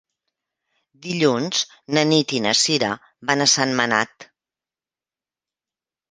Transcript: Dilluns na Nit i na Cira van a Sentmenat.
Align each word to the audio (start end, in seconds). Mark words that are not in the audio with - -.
Dilluns 1.07 1.59
na 1.97 2.03
Nit 2.11 2.33
i 2.37 2.39
na 2.45 2.53
Cira 2.61 2.89
van 3.31 3.45
a 3.45 3.47
Sentmenat. 3.51 4.25